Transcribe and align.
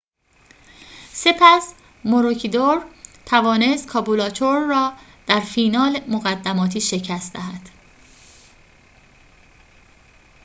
سپس 1.13 1.73
ماروکیدور 2.05 2.85
توانست 3.25 3.87
کابولاچور 3.89 4.67
را 4.67 4.93
در 5.27 5.39
فینال 5.39 5.99
مقدماتی 6.09 6.81
شکست 6.81 7.33
دهد 7.33 7.69